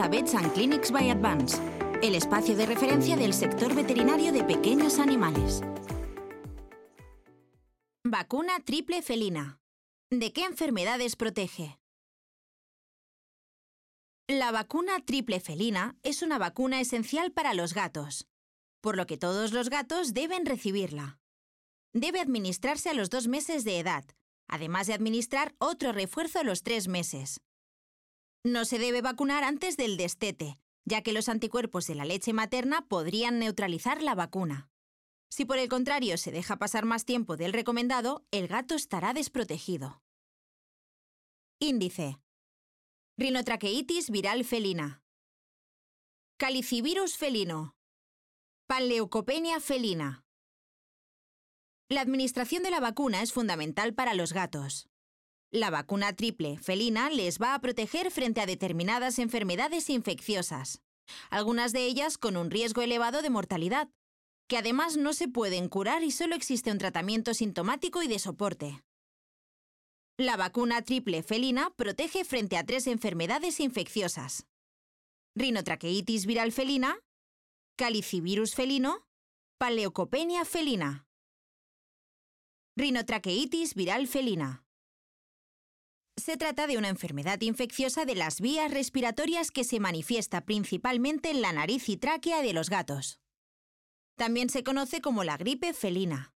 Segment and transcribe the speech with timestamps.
[0.00, 1.60] A Vets and Clinics by Advance,
[2.02, 5.60] el espacio de referencia del sector veterinario de pequeños animales.
[8.02, 9.60] Vacuna triple felina.
[10.10, 11.78] ¿De qué enfermedades protege?
[14.26, 18.26] La vacuna triple felina es una vacuna esencial para los gatos,
[18.80, 21.20] por lo que todos los gatos deben recibirla.
[21.92, 24.04] Debe administrarse a los dos meses de edad,
[24.48, 27.40] además de administrar otro refuerzo a los tres meses.
[28.46, 32.86] No se debe vacunar antes del destete, ya que los anticuerpos de la leche materna
[32.86, 34.68] podrían neutralizar la vacuna.
[35.30, 40.02] Si por el contrario se deja pasar más tiempo del recomendado, el gato estará desprotegido.
[41.58, 42.20] Índice.
[43.16, 45.02] Rinotraqueitis viral felina.
[46.36, 47.74] Calicivirus felino.
[48.66, 50.26] Panleucopenia felina.
[51.88, 54.88] La administración de la vacuna es fundamental para los gatos.
[55.54, 60.82] La vacuna triple felina les va a proteger frente a determinadas enfermedades infecciosas,
[61.30, 63.88] algunas de ellas con un riesgo elevado de mortalidad,
[64.48, 68.82] que además no se pueden curar y solo existe un tratamiento sintomático y de soporte.
[70.18, 74.48] La vacuna triple felina protege frente a tres enfermedades infecciosas.
[75.36, 76.98] Rinotraqueitis viral felina,
[77.78, 79.06] calicivirus felino,
[79.60, 81.06] paleocopenia felina.
[82.76, 84.63] Rinotraqueitis viral felina.
[86.16, 91.42] Se trata de una enfermedad infecciosa de las vías respiratorias que se manifiesta principalmente en
[91.42, 93.18] la nariz y tráquea de los gatos.
[94.16, 96.32] También se conoce como la gripe felina.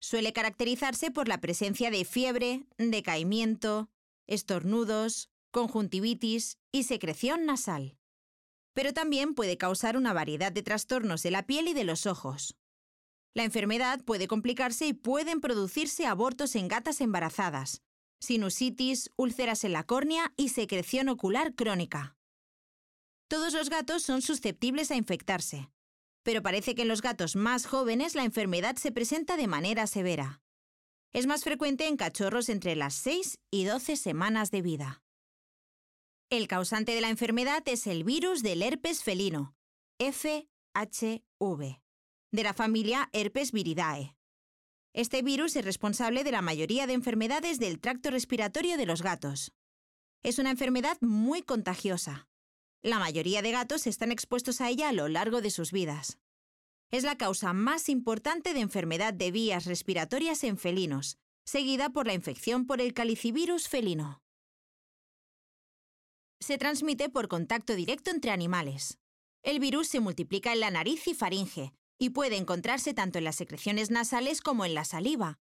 [0.00, 3.90] Suele caracterizarse por la presencia de fiebre, decaimiento,
[4.26, 7.98] estornudos, conjuntivitis y secreción nasal.
[8.72, 12.56] Pero también puede causar una variedad de trastornos de la piel y de los ojos.
[13.34, 17.82] La enfermedad puede complicarse y pueden producirse abortos en gatas embarazadas,
[18.20, 22.16] sinusitis, úlceras en la córnea y secreción ocular crónica.
[23.28, 25.70] Todos los gatos son susceptibles a infectarse,
[26.22, 30.40] pero parece que en los gatos más jóvenes la enfermedad se presenta de manera severa.
[31.12, 35.02] Es más frecuente en cachorros entre las 6 y 12 semanas de vida.
[36.30, 39.54] El causante de la enfermedad es el virus del herpes felino,
[39.98, 41.80] FHV,
[42.32, 44.15] de la familia Herpes viridae.
[44.96, 49.52] Este virus es responsable de la mayoría de enfermedades del tracto respiratorio de los gatos.
[50.22, 52.30] Es una enfermedad muy contagiosa.
[52.82, 56.18] La mayoría de gatos están expuestos a ella a lo largo de sus vidas.
[56.90, 62.14] Es la causa más importante de enfermedad de vías respiratorias en felinos, seguida por la
[62.14, 64.22] infección por el calicivirus felino.
[66.40, 68.98] Se transmite por contacto directo entre animales.
[69.42, 73.36] El virus se multiplica en la nariz y faringe y puede encontrarse tanto en las
[73.36, 75.38] secreciones nasales como en la saliva,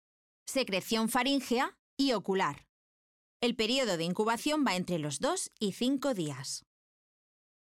[0.45, 2.67] secreción faríngea y ocular.
[3.41, 6.65] El periodo de incubación va entre los 2 y 5 días.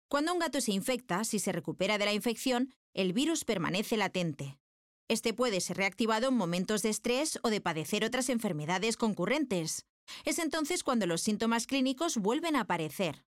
[0.09, 4.59] Cuando un gato se infecta, si se recupera de la infección, el virus permanece latente.
[5.09, 9.87] Este puede ser reactivado en momentos de estrés o de padecer otras enfermedades concurrentes.
[10.25, 13.25] Es entonces cuando los síntomas clínicos vuelven a aparecer.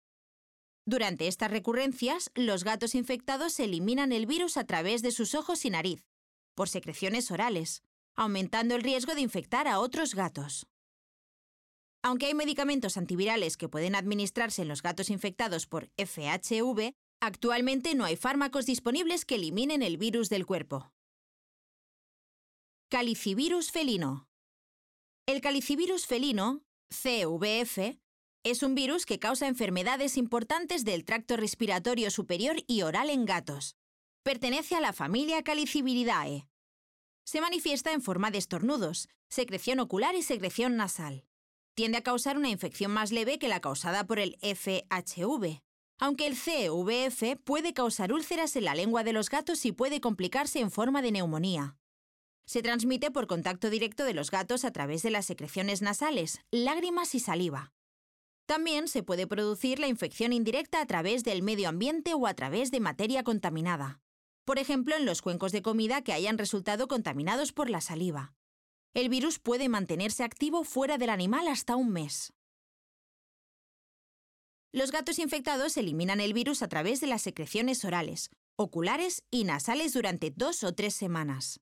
[0.85, 5.71] Durante estas recurrencias, los gatos infectados eliminan el virus a través de sus ojos y
[5.71, 6.09] nariz,
[6.55, 7.83] por secreciones orales,
[8.17, 10.67] aumentando el riesgo de infectar a otros gatos.
[12.03, 18.05] Aunque hay medicamentos antivirales que pueden administrarse en los gatos infectados por FHV, actualmente no
[18.05, 20.93] hay fármacos disponibles que eliminen el virus del cuerpo.
[22.91, 24.29] Calicivirus felino.
[25.27, 27.97] El calicivirus felino, CVF,
[28.45, 33.77] es un virus que causa enfermedades importantes del tracto respiratorio superior y oral en gatos.
[34.25, 36.49] Pertenece a la familia Caliciviridae.
[37.25, 41.25] Se manifiesta en forma de estornudos, secreción ocular y secreción nasal.
[41.75, 45.63] Tiende a causar una infección más leve que la causada por el FHV,
[45.99, 50.59] aunque el CVF puede causar úlceras en la lengua de los gatos y puede complicarse
[50.59, 51.77] en forma de neumonía.
[52.45, 57.15] Se transmite por contacto directo de los gatos a través de las secreciones nasales, lágrimas
[57.15, 57.73] y saliva.
[58.53, 62.71] También se puede producir la infección indirecta a través del medio ambiente o a través
[62.71, 64.03] de materia contaminada.
[64.45, 68.35] Por ejemplo, en los cuencos de comida que hayan resultado contaminados por la saliva.
[68.93, 72.35] El virus puede mantenerse activo fuera del animal hasta un mes.
[74.71, 79.95] Los gatos infectados eliminan el virus a través de las secreciones orales, oculares y nasales
[79.95, 81.59] durante dos o tres semanas.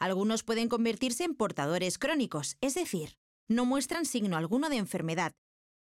[0.00, 3.16] Algunos pueden convertirse en portadores crónicos, es decir,
[3.46, 5.34] no muestran signo alguno de enfermedad,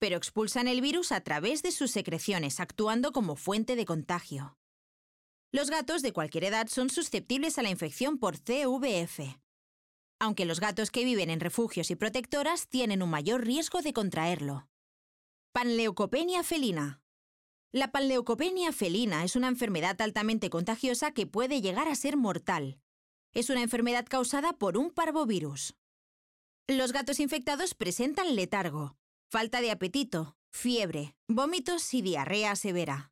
[0.04, 4.58] pero expulsan el virus a través de sus secreciones, actuando como fuente de contagio.
[5.54, 9.40] Los gatos de cualquier edad son susceptibles a la infección por CVF,
[10.20, 14.68] aunque los gatos que viven en refugios y protectoras tienen un mayor riesgo de contraerlo.
[15.54, 17.02] Panleucopenia felina.
[17.72, 22.78] La panleucopenia felina es una enfermedad altamente contagiosa que puede llegar a ser mortal.
[23.32, 25.78] Es una enfermedad causada por un parvovirus.
[26.68, 28.98] Los gatos infectados presentan letargo,
[29.34, 33.12] falta de apetito, fiebre, vómitos y diarrea severa.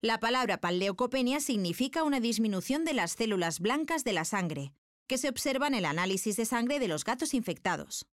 [0.00, 4.72] La palabra panleucopenia significa una disminución de las células blancas de la sangre,
[5.06, 8.06] que se observa en el análisis de sangre de los gatos infectados.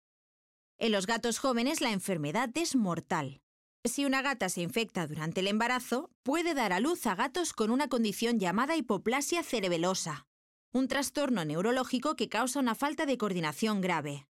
[0.79, 3.43] En los gatos jóvenes la enfermedad es mortal.
[3.83, 7.69] Si una gata se infecta durante el embarazo, puede dar a luz a gatos con
[7.69, 10.25] una condición llamada hipoplasia cerebelosa,
[10.73, 14.25] un trastorno neurológico que causa una falta de coordinación grave.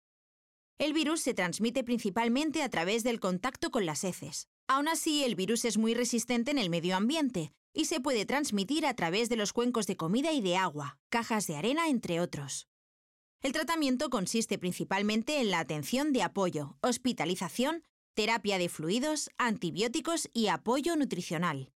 [0.83, 4.49] El virus se transmite principalmente a través del contacto con las heces.
[4.67, 8.85] Aún así, el virus es muy resistente en el medio ambiente y se puede transmitir
[8.85, 12.67] a través de los cuencos de comida y de agua, cajas de arena, entre otros.
[13.41, 20.47] El tratamiento consiste principalmente en la atención de apoyo, hospitalización terapia de fluidos, antibióticos y
[20.47, 21.71] apoyo nutricional.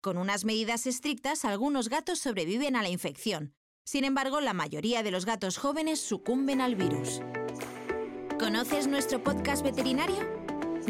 [0.00, 3.56] Con unas medidas estrictas, algunos gatos sobreviven a la infección.
[3.84, 7.20] Sin embargo, la mayoría de los gatos jóvenes sucumben al virus.
[8.38, 10.18] ¿Conoces nuestro podcast veterinario?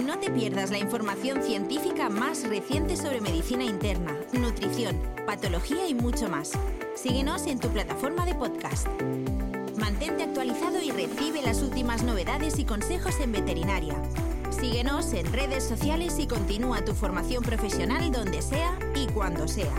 [0.04, 6.28] No te pierdas la información científica más reciente sobre medicina interna, nutrición, patología y mucho
[6.28, 6.52] más.
[6.96, 8.88] Síguenos en tu plataforma de podcast.
[9.78, 13.94] Mantente actualizado y recibe las últimas novedades y consejos en veterinaria.
[14.50, 19.72] Síguenos en redes sociales y continúa tu formación profesional donde sea y cuando sea.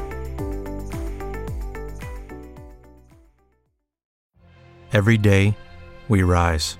[4.93, 5.53] Every day,
[6.07, 6.79] we rise,